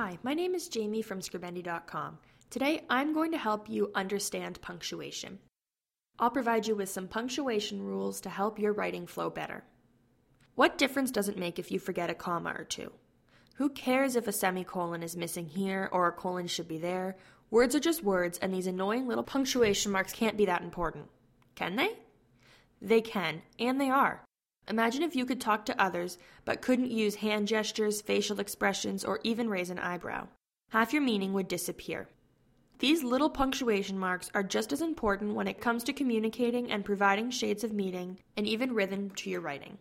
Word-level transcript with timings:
Hi, 0.00 0.16
my 0.22 0.32
name 0.32 0.54
is 0.54 0.68
Jamie 0.68 1.02
from 1.02 1.18
Scribendi.com. 1.18 2.18
Today 2.50 2.84
I'm 2.88 3.12
going 3.12 3.32
to 3.32 3.36
help 3.36 3.68
you 3.68 3.90
understand 3.96 4.60
punctuation. 4.60 5.40
I'll 6.20 6.30
provide 6.30 6.68
you 6.68 6.76
with 6.76 6.88
some 6.88 7.08
punctuation 7.08 7.82
rules 7.82 8.20
to 8.20 8.28
help 8.28 8.60
your 8.60 8.72
writing 8.72 9.08
flow 9.08 9.28
better. 9.28 9.64
What 10.54 10.78
difference 10.78 11.10
does 11.10 11.28
it 11.28 11.36
make 11.36 11.58
if 11.58 11.72
you 11.72 11.80
forget 11.80 12.10
a 12.10 12.14
comma 12.14 12.54
or 12.56 12.62
two? 12.62 12.92
Who 13.56 13.70
cares 13.70 14.14
if 14.14 14.28
a 14.28 14.32
semicolon 14.32 15.02
is 15.02 15.16
missing 15.16 15.46
here 15.46 15.88
or 15.90 16.06
a 16.06 16.12
colon 16.12 16.46
should 16.46 16.68
be 16.68 16.78
there? 16.78 17.16
Words 17.50 17.74
are 17.74 17.80
just 17.80 18.04
words, 18.04 18.38
and 18.38 18.54
these 18.54 18.68
annoying 18.68 19.08
little 19.08 19.24
punctuation 19.24 19.90
marks 19.90 20.12
can't 20.12 20.36
be 20.36 20.46
that 20.46 20.62
important. 20.62 21.06
Can 21.56 21.74
they? 21.74 21.94
They 22.80 23.00
can, 23.00 23.42
and 23.58 23.80
they 23.80 23.90
are. 23.90 24.22
Imagine 24.68 25.02
if 25.02 25.16
you 25.16 25.24
could 25.24 25.40
talk 25.40 25.64
to 25.66 25.82
others, 25.82 26.18
but 26.44 26.60
couldn't 26.60 26.90
use 26.90 27.16
hand 27.16 27.48
gestures, 27.48 28.02
facial 28.02 28.38
expressions, 28.38 29.04
or 29.04 29.20
even 29.24 29.48
raise 29.48 29.70
an 29.70 29.78
eyebrow. 29.78 30.28
Half 30.70 30.92
your 30.92 31.02
meaning 31.02 31.32
would 31.32 31.48
disappear. 31.48 32.08
These 32.78 33.02
little 33.02 33.30
punctuation 33.30 33.98
marks 33.98 34.30
are 34.34 34.42
just 34.42 34.72
as 34.72 34.82
important 34.82 35.34
when 35.34 35.48
it 35.48 35.60
comes 35.60 35.82
to 35.84 35.92
communicating 35.92 36.70
and 36.70 36.84
providing 36.84 37.30
shades 37.30 37.64
of 37.64 37.72
meaning 37.72 38.18
and 38.36 38.46
even 38.46 38.74
rhythm 38.74 39.10
to 39.16 39.30
your 39.30 39.40
writing. 39.40 39.78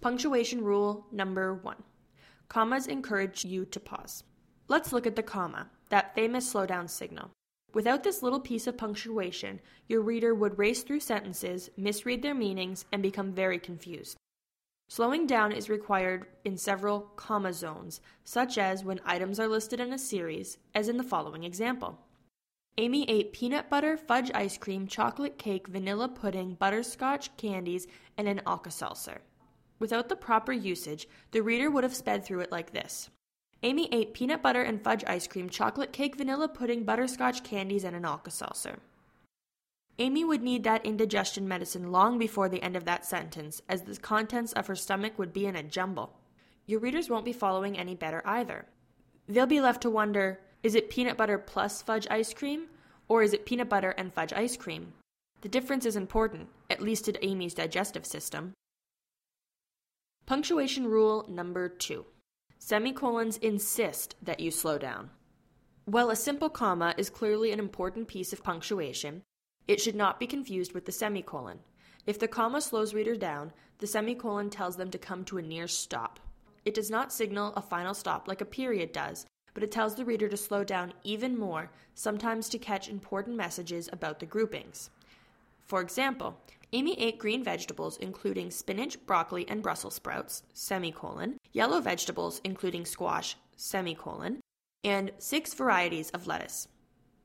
Punctuation 0.00 0.62
rule 0.62 1.06
number 1.10 1.54
one 1.54 1.82
commas 2.48 2.86
encourage 2.86 3.44
you 3.44 3.64
to 3.64 3.80
pause. 3.80 4.22
Let's 4.68 4.92
look 4.92 5.06
at 5.06 5.16
the 5.16 5.22
comma, 5.22 5.68
that 5.88 6.14
famous 6.14 6.52
slowdown 6.52 6.88
signal. 6.88 7.30
Without 7.76 8.04
this 8.04 8.22
little 8.22 8.40
piece 8.40 8.66
of 8.66 8.78
punctuation, 8.78 9.60
your 9.86 10.00
reader 10.00 10.34
would 10.34 10.58
race 10.58 10.82
through 10.82 10.98
sentences, 10.98 11.68
misread 11.76 12.22
their 12.22 12.34
meanings, 12.34 12.86
and 12.90 13.02
become 13.02 13.34
very 13.34 13.58
confused. 13.58 14.16
Slowing 14.88 15.26
down 15.26 15.52
is 15.52 15.68
required 15.68 16.26
in 16.42 16.56
several 16.56 17.00
comma 17.16 17.52
zones, 17.52 18.00
such 18.24 18.56
as 18.56 18.82
when 18.82 18.98
items 19.04 19.38
are 19.38 19.46
listed 19.46 19.78
in 19.78 19.92
a 19.92 19.98
series, 19.98 20.56
as 20.74 20.88
in 20.88 20.96
the 20.96 21.04
following 21.04 21.44
example. 21.44 21.98
Amy 22.78 23.04
ate 23.10 23.34
peanut 23.34 23.68
butter, 23.68 23.98
fudge 23.98 24.30
ice 24.34 24.56
cream, 24.56 24.86
chocolate 24.86 25.36
cake, 25.36 25.68
vanilla 25.68 26.08
pudding, 26.08 26.54
butterscotch 26.54 27.36
candies, 27.36 27.86
and 28.16 28.26
an 28.26 28.40
Alka 28.46 28.70
Seltzer. 28.70 29.20
Without 29.80 30.08
the 30.08 30.16
proper 30.16 30.52
usage, 30.52 31.06
the 31.30 31.42
reader 31.42 31.70
would 31.70 31.84
have 31.84 31.94
sped 31.94 32.24
through 32.24 32.40
it 32.40 32.50
like 32.50 32.72
this 32.72 33.10
Amy 33.66 33.88
ate 33.90 34.14
peanut 34.14 34.42
butter 34.42 34.62
and 34.62 34.80
fudge 34.80 35.02
ice 35.08 35.26
cream, 35.26 35.50
chocolate 35.50 35.92
cake, 35.92 36.14
vanilla 36.14 36.46
pudding, 36.46 36.84
butterscotch 36.84 37.42
candies, 37.42 37.82
and 37.82 37.96
an 37.96 38.04
Alka 38.04 38.30
Seltzer. 38.30 38.78
Amy 39.98 40.22
would 40.22 40.40
need 40.40 40.62
that 40.62 40.86
indigestion 40.86 41.48
medicine 41.48 41.90
long 41.90 42.16
before 42.16 42.48
the 42.48 42.62
end 42.62 42.76
of 42.76 42.84
that 42.84 43.04
sentence, 43.04 43.60
as 43.68 43.82
the 43.82 43.96
contents 43.96 44.52
of 44.52 44.68
her 44.68 44.76
stomach 44.76 45.18
would 45.18 45.32
be 45.32 45.46
in 45.46 45.56
a 45.56 45.64
jumble. 45.64 46.16
Your 46.66 46.78
readers 46.78 47.10
won't 47.10 47.24
be 47.24 47.32
following 47.32 47.76
any 47.76 47.96
better 47.96 48.22
either. 48.24 48.66
They'll 49.26 49.46
be 49.46 49.60
left 49.60 49.82
to 49.82 49.90
wonder 49.90 50.38
is 50.62 50.76
it 50.76 50.88
peanut 50.88 51.16
butter 51.16 51.36
plus 51.36 51.82
fudge 51.82 52.06
ice 52.08 52.32
cream, 52.32 52.68
or 53.08 53.24
is 53.24 53.32
it 53.32 53.46
peanut 53.46 53.68
butter 53.68 53.90
and 53.98 54.14
fudge 54.14 54.32
ice 54.32 54.56
cream? 54.56 54.92
The 55.40 55.48
difference 55.48 55.84
is 55.84 55.96
important, 55.96 56.50
at 56.70 56.80
least 56.80 57.06
to 57.06 57.26
Amy's 57.26 57.54
digestive 57.54 58.06
system. 58.06 58.52
Punctuation 60.24 60.86
rule 60.86 61.26
number 61.28 61.68
two. 61.68 62.06
Semicolons 62.68 63.36
insist 63.36 64.16
that 64.20 64.40
you 64.40 64.50
slow 64.50 64.76
down. 64.76 65.10
While 65.84 66.10
a 66.10 66.16
simple 66.16 66.48
comma 66.48 66.96
is 66.98 67.08
clearly 67.08 67.52
an 67.52 67.60
important 67.60 68.08
piece 68.08 68.32
of 68.32 68.42
punctuation, 68.42 69.22
it 69.68 69.80
should 69.80 69.94
not 69.94 70.18
be 70.18 70.26
confused 70.26 70.72
with 70.72 70.84
the 70.84 70.90
semicolon. 70.90 71.60
If 72.06 72.18
the 72.18 72.26
comma 72.26 72.60
slows 72.60 72.92
readers 72.92 73.18
down, 73.18 73.52
the 73.78 73.86
semicolon 73.86 74.50
tells 74.50 74.74
them 74.74 74.90
to 74.90 74.98
come 74.98 75.24
to 75.26 75.38
a 75.38 75.42
near 75.42 75.68
stop. 75.68 76.18
It 76.64 76.74
does 76.74 76.90
not 76.90 77.12
signal 77.12 77.52
a 77.54 77.62
final 77.62 77.94
stop 77.94 78.26
like 78.26 78.40
a 78.40 78.44
period 78.44 78.90
does, 78.90 79.26
but 79.54 79.62
it 79.62 79.70
tells 79.70 79.94
the 79.94 80.04
reader 80.04 80.28
to 80.28 80.36
slow 80.36 80.64
down 80.64 80.92
even 81.04 81.38
more, 81.38 81.70
sometimes 81.94 82.48
to 82.48 82.58
catch 82.58 82.88
important 82.88 83.36
messages 83.36 83.88
about 83.92 84.18
the 84.18 84.26
groupings. 84.26 84.90
For 85.66 85.80
example, 85.80 86.40
Amy 86.72 87.00
ate 87.00 87.18
green 87.18 87.44
vegetables 87.44 87.96
including 87.98 88.50
spinach, 88.50 89.04
broccoli, 89.06 89.48
and 89.48 89.62
Brussels 89.62 89.94
sprouts, 89.94 90.42
semicolon, 90.52 91.38
yellow 91.52 91.80
vegetables 91.80 92.40
including 92.44 92.84
squash, 92.84 93.36
semicolon, 93.56 94.40
and 94.82 95.12
six 95.18 95.54
varieties 95.54 96.10
of 96.10 96.26
lettuce. 96.26 96.68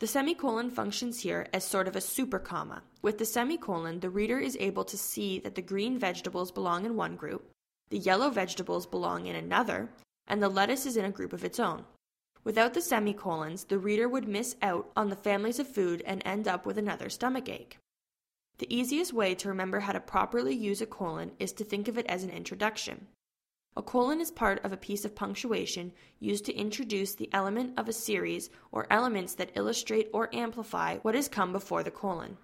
The 0.00 0.06
semicolon 0.06 0.70
functions 0.70 1.20
here 1.20 1.46
as 1.52 1.64
sort 1.64 1.88
of 1.88 1.96
a 1.96 2.00
super 2.00 2.38
comma. 2.38 2.82
With 3.02 3.18
the 3.18 3.24
semicolon, 3.24 4.00
the 4.00 4.10
reader 4.10 4.38
is 4.38 4.56
able 4.60 4.84
to 4.84 4.96
see 4.96 5.40
that 5.40 5.56
the 5.56 5.62
green 5.62 5.98
vegetables 5.98 6.52
belong 6.52 6.86
in 6.86 6.94
one 6.94 7.16
group, 7.16 7.50
the 7.90 7.98
yellow 7.98 8.30
vegetables 8.30 8.86
belong 8.86 9.26
in 9.26 9.34
another, 9.34 9.88
and 10.26 10.42
the 10.42 10.48
lettuce 10.48 10.86
is 10.86 10.96
in 10.96 11.04
a 11.04 11.10
group 11.10 11.32
of 11.32 11.44
its 11.44 11.58
own. 11.58 11.84
Without 12.44 12.74
the 12.74 12.80
semicolons, 12.80 13.64
the 13.64 13.78
reader 13.78 14.08
would 14.08 14.28
miss 14.28 14.56
out 14.62 14.90
on 14.96 15.08
the 15.08 15.16
families 15.16 15.58
of 15.58 15.66
food 15.66 16.02
and 16.06 16.22
end 16.24 16.46
up 16.46 16.64
with 16.64 16.78
another 16.78 17.08
stomachache. 17.08 17.78
The 18.58 18.74
easiest 18.74 19.12
way 19.12 19.36
to 19.36 19.48
remember 19.48 19.80
how 19.80 19.92
to 19.92 20.00
properly 20.00 20.54
use 20.54 20.80
a 20.80 20.86
colon 20.86 21.30
is 21.38 21.52
to 21.54 21.64
think 21.64 21.86
of 21.86 21.96
it 21.96 22.06
as 22.06 22.24
an 22.24 22.30
introduction. 22.30 23.06
A 23.76 23.82
colon 23.82 24.20
is 24.20 24.32
part 24.32 24.64
of 24.64 24.72
a 24.72 24.76
piece 24.76 25.04
of 25.04 25.14
punctuation 25.14 25.92
used 26.18 26.44
to 26.46 26.54
introduce 26.54 27.14
the 27.14 27.30
element 27.32 27.78
of 27.78 27.88
a 27.88 27.92
series 27.92 28.50
or 28.72 28.88
elements 28.90 29.34
that 29.34 29.52
illustrate 29.54 30.08
or 30.12 30.34
amplify 30.34 30.98
what 30.98 31.14
has 31.14 31.28
come 31.28 31.52
before 31.52 31.84
the 31.84 31.92
colon. 31.92 32.36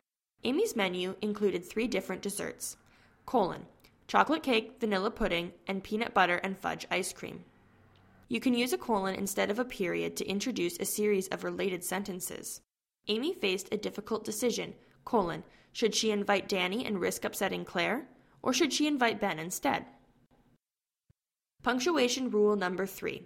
Amy's 0.44 0.76
menu 0.76 1.16
included 1.20 1.64
three 1.64 1.88
different 1.88 2.22
desserts 2.22 2.76
colon, 3.26 3.66
chocolate 4.06 4.44
cake, 4.44 4.78
vanilla 4.78 5.10
pudding, 5.10 5.52
and 5.66 5.82
peanut 5.82 6.14
butter 6.14 6.36
and 6.36 6.56
fudge 6.56 6.86
ice 6.92 7.12
cream. 7.12 7.44
You 8.28 8.38
can 8.38 8.54
use 8.54 8.72
a 8.72 8.78
colon 8.78 9.16
instead 9.16 9.50
of 9.50 9.58
a 9.58 9.64
period 9.64 10.16
to 10.16 10.26
introduce 10.28 10.78
a 10.78 10.84
series 10.84 11.26
of 11.28 11.42
related 11.42 11.82
sentences. 11.82 12.60
Amy 13.08 13.34
faced 13.34 13.68
a 13.72 13.76
difficult 13.76 14.24
decision 14.24 14.74
colon, 15.04 15.42
should 15.74 15.94
she 15.94 16.12
invite 16.12 16.48
Danny 16.48 16.86
and 16.86 17.00
risk 17.00 17.24
upsetting 17.24 17.64
Claire, 17.64 18.06
or 18.42 18.52
should 18.52 18.72
she 18.72 18.86
invite 18.86 19.20
Ben 19.20 19.40
instead? 19.40 19.84
Punctuation 21.64 22.30
rule 22.30 22.56
number 22.56 22.86
three 22.86 23.24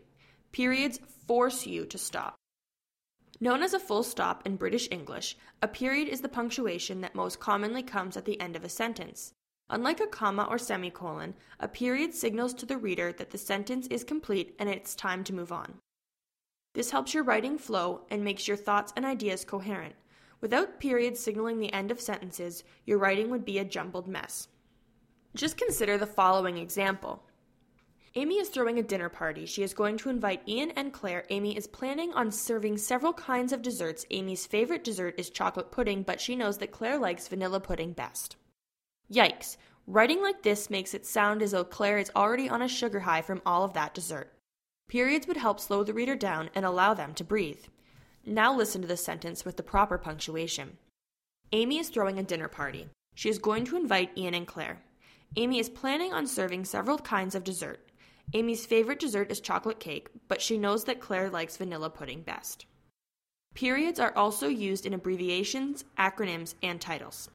periods 0.50 0.98
force 1.26 1.66
you 1.66 1.84
to 1.84 1.98
stop. 1.98 2.34
Known 3.38 3.62
as 3.62 3.74
a 3.74 3.78
full 3.78 4.02
stop 4.02 4.46
in 4.46 4.56
British 4.56 4.88
English, 4.90 5.36
a 5.60 5.68
period 5.68 6.08
is 6.08 6.22
the 6.22 6.28
punctuation 6.28 7.02
that 7.02 7.14
most 7.14 7.38
commonly 7.38 7.82
comes 7.82 8.16
at 8.16 8.24
the 8.24 8.40
end 8.40 8.56
of 8.56 8.64
a 8.64 8.68
sentence. 8.70 9.34
Unlike 9.68 10.00
a 10.00 10.06
comma 10.06 10.44
or 10.48 10.56
semicolon, 10.56 11.34
a 11.60 11.68
period 11.68 12.14
signals 12.14 12.54
to 12.54 12.64
the 12.64 12.78
reader 12.78 13.12
that 13.12 13.30
the 13.30 13.36
sentence 13.36 13.86
is 13.88 14.02
complete 14.02 14.56
and 14.58 14.70
it's 14.70 14.94
time 14.94 15.22
to 15.24 15.34
move 15.34 15.52
on. 15.52 15.74
This 16.74 16.90
helps 16.92 17.12
your 17.12 17.24
writing 17.24 17.58
flow 17.58 18.06
and 18.10 18.24
makes 18.24 18.48
your 18.48 18.56
thoughts 18.56 18.94
and 18.96 19.04
ideas 19.04 19.44
coherent, 19.44 19.96
Without 20.40 20.78
periods 20.78 21.20
signaling 21.20 21.58
the 21.58 21.72
end 21.72 21.90
of 21.90 22.00
sentences, 22.00 22.64
your 22.84 22.98
writing 22.98 23.30
would 23.30 23.44
be 23.44 23.58
a 23.58 23.64
jumbled 23.64 24.06
mess. 24.06 24.48
Just 25.34 25.56
consider 25.56 25.98
the 25.98 26.06
following 26.06 26.56
example. 26.56 27.22
Amy 28.14 28.36
is 28.36 28.48
throwing 28.48 28.78
a 28.78 28.82
dinner 28.82 29.08
party. 29.08 29.46
She 29.46 29.62
is 29.62 29.74
going 29.74 29.96
to 29.98 30.08
invite 30.08 30.48
Ian 30.48 30.70
and 30.72 30.92
Claire. 30.92 31.24
Amy 31.30 31.56
is 31.56 31.66
planning 31.66 32.12
on 32.14 32.32
serving 32.32 32.78
several 32.78 33.12
kinds 33.12 33.52
of 33.52 33.62
desserts. 33.62 34.06
Amy's 34.10 34.46
favorite 34.46 34.82
dessert 34.82 35.14
is 35.18 35.30
chocolate 35.30 35.70
pudding, 35.70 36.02
but 36.02 36.20
she 36.20 36.34
knows 36.34 36.58
that 36.58 36.72
Claire 36.72 36.98
likes 36.98 37.28
vanilla 37.28 37.60
pudding 37.60 37.92
best. 37.92 38.36
Yikes! 39.12 39.56
Writing 39.86 40.20
like 40.20 40.42
this 40.42 40.68
makes 40.68 40.94
it 40.94 41.06
sound 41.06 41.42
as 41.42 41.52
though 41.52 41.64
Claire 41.64 41.98
is 41.98 42.10
already 42.16 42.48
on 42.48 42.62
a 42.62 42.68
sugar 42.68 43.00
high 43.00 43.22
from 43.22 43.40
all 43.46 43.62
of 43.64 43.72
that 43.72 43.94
dessert. 43.94 44.32
Periods 44.88 45.26
would 45.26 45.36
help 45.36 45.60
slow 45.60 45.84
the 45.84 45.94
reader 45.94 46.16
down 46.16 46.50
and 46.54 46.64
allow 46.64 46.94
them 46.94 47.14
to 47.14 47.24
breathe. 47.24 47.64
Now 48.28 48.54
listen 48.54 48.82
to 48.82 48.88
the 48.88 48.98
sentence 48.98 49.46
with 49.46 49.56
the 49.56 49.62
proper 49.62 49.96
punctuation. 49.96 50.76
Amy 51.52 51.78
is 51.78 51.88
throwing 51.88 52.18
a 52.18 52.22
dinner 52.22 52.48
party. 52.48 52.86
She 53.14 53.30
is 53.30 53.38
going 53.38 53.64
to 53.64 53.76
invite 53.76 54.16
Ian 54.18 54.34
and 54.34 54.46
Claire. 54.46 54.82
Amy 55.36 55.58
is 55.58 55.70
planning 55.70 56.12
on 56.12 56.26
serving 56.26 56.66
several 56.66 56.98
kinds 56.98 57.34
of 57.34 57.42
dessert. 57.42 57.80
Amy's 58.34 58.66
favorite 58.66 58.98
dessert 58.98 59.32
is 59.32 59.40
chocolate 59.40 59.80
cake, 59.80 60.08
but 60.28 60.42
she 60.42 60.58
knows 60.58 60.84
that 60.84 61.00
Claire 61.00 61.30
likes 61.30 61.56
vanilla 61.56 61.88
pudding 61.88 62.20
best. 62.20 62.66
Periods 63.54 63.98
are 63.98 64.14
also 64.14 64.46
used 64.46 64.84
in 64.84 64.92
abbreviations, 64.92 65.86
acronyms, 65.98 66.54
and 66.62 66.82
titles. 66.82 67.30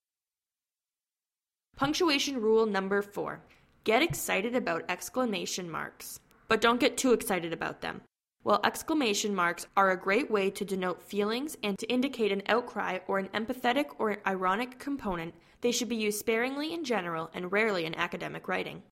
Punctuation 1.75 2.39
rule 2.39 2.67
number 2.67 3.01
four 3.01 3.41
get 3.83 4.03
excited 4.03 4.55
about 4.55 4.85
exclamation 4.89 5.71
marks, 5.71 6.19
but 6.47 6.61
don't 6.61 6.79
get 6.79 6.97
too 6.97 7.13
excited 7.13 7.51
about 7.51 7.81
them. 7.81 8.01
While 8.43 8.59
exclamation 8.65 9.33
marks 9.33 9.67
are 9.77 9.91
a 9.91 9.99
great 9.99 10.29
way 10.29 10.49
to 10.51 10.65
denote 10.65 11.01
feelings 11.01 11.57
and 11.63 11.79
to 11.79 11.87
indicate 11.87 12.33
an 12.33 12.43
outcry 12.47 12.99
or 13.07 13.17
an 13.17 13.29
empathetic 13.29 13.85
or 13.97 14.17
ironic 14.27 14.79
component, 14.79 15.33
they 15.61 15.71
should 15.71 15.87
be 15.87 15.95
used 15.95 16.19
sparingly 16.19 16.73
in 16.73 16.83
general 16.83 17.29
and 17.33 17.53
rarely 17.53 17.85
in 17.85 17.95
academic 17.95 18.49
writing. 18.49 18.83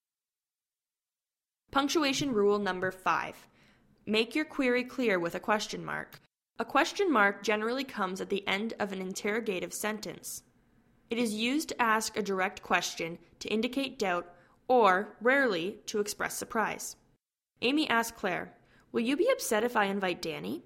Punctuation 1.69 2.33
rule 2.33 2.59
number 2.59 2.92
five 2.92 3.36
make 4.06 4.36
your 4.36 4.45
query 4.45 4.83
clear 4.83 5.19
with 5.19 5.36
a 5.36 5.39
question 5.39 5.86
mark. 5.86 6.19
A 6.57 6.65
question 6.65 7.12
mark 7.12 7.44
generally 7.44 7.83
comes 7.83 8.19
at 8.19 8.30
the 8.30 8.48
end 8.48 8.74
of 8.80 8.92
an 8.92 9.01
interrogative 9.01 9.74
sentence. 9.74 10.44
It 11.09 11.18
is 11.18 11.33
used 11.33 11.69
to 11.69 11.81
ask 11.81 12.15
a 12.18 12.24
direct 12.24 12.63
question, 12.63 13.19
to 13.39 13.50
indicate 13.50 14.00
doubt, 14.00 14.33
or, 14.68 15.18
rarely, 15.21 15.80
to 15.88 16.00
express 16.00 16.38
surprise. 16.38 16.95
Amy 17.62 17.89
asked 17.89 18.15
Claire, 18.15 18.53
Will 18.91 19.01
you 19.01 19.15
be 19.15 19.29
upset 19.31 19.63
if 19.63 19.77
I 19.77 19.85
invite 19.85 20.21
Danny? 20.21 20.63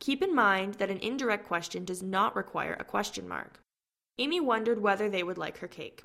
Keep 0.00 0.22
in 0.22 0.34
mind 0.34 0.74
that 0.74 0.90
an 0.90 0.98
indirect 0.98 1.46
question 1.46 1.84
does 1.84 2.02
not 2.02 2.34
require 2.34 2.76
a 2.78 2.84
question 2.84 3.28
mark. 3.28 3.60
Amy 4.18 4.40
wondered 4.40 4.80
whether 4.80 5.08
they 5.08 5.22
would 5.22 5.38
like 5.38 5.58
her 5.58 5.68
cake. 5.68 6.02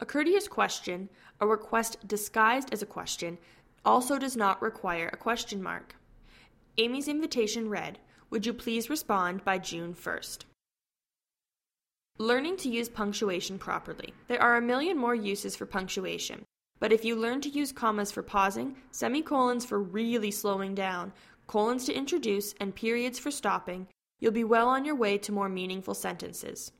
A 0.00 0.06
courteous 0.06 0.48
question, 0.48 1.08
a 1.40 1.46
request 1.46 2.06
disguised 2.06 2.72
as 2.72 2.80
a 2.80 2.86
question, 2.86 3.38
also 3.84 4.18
does 4.18 4.36
not 4.36 4.62
require 4.62 5.10
a 5.12 5.16
question 5.16 5.62
mark. 5.62 5.96
Amy's 6.78 7.08
invitation 7.08 7.68
read, 7.68 7.98
Would 8.30 8.46
you 8.46 8.54
please 8.54 8.88
respond 8.88 9.44
by 9.44 9.58
June 9.58 9.94
1st? 9.94 10.44
Learning 12.18 12.56
to 12.56 12.68
use 12.68 12.88
punctuation 12.88 13.58
properly. 13.58 14.14
There 14.26 14.42
are 14.42 14.56
a 14.56 14.62
million 14.62 14.96
more 14.96 15.14
uses 15.14 15.54
for 15.54 15.66
punctuation, 15.66 16.44
but 16.80 16.92
if 16.92 17.04
you 17.04 17.16
learn 17.16 17.40
to 17.42 17.48
use 17.48 17.72
commas 17.72 18.10
for 18.10 18.22
pausing, 18.22 18.76
semicolons 18.90 19.64
for 19.64 19.80
really 19.80 20.30
slowing 20.30 20.74
down, 20.74 21.12
colons 21.46 21.84
to 21.86 21.94
introduce, 21.94 22.54
and 22.60 22.74
periods 22.74 23.18
for 23.18 23.30
stopping, 23.30 23.88
you'll 24.20 24.32
be 24.32 24.44
well 24.44 24.68
on 24.68 24.84
your 24.84 24.94
way 24.94 25.18
to 25.18 25.32
more 25.32 25.48
meaningful 25.48 25.94
sentences. 25.94 26.72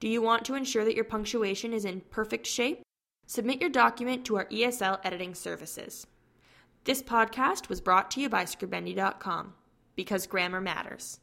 Do 0.00 0.08
you 0.08 0.20
want 0.20 0.44
to 0.46 0.54
ensure 0.54 0.84
that 0.84 0.96
your 0.96 1.04
punctuation 1.04 1.72
is 1.72 1.84
in 1.84 2.02
perfect 2.10 2.46
shape? 2.46 2.82
Submit 3.26 3.60
your 3.60 3.70
document 3.70 4.24
to 4.26 4.36
our 4.36 4.46
ESL 4.46 5.00
editing 5.04 5.34
services. 5.34 6.06
This 6.84 7.02
podcast 7.02 7.68
was 7.68 7.80
brought 7.80 8.10
to 8.12 8.20
you 8.20 8.28
by 8.28 8.44
Scribendi.com 8.44 9.54
because 9.96 10.26
grammar 10.26 10.60
matters. 10.60 11.20